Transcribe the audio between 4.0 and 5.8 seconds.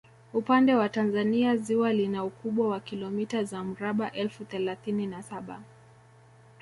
elfu thelathini na saba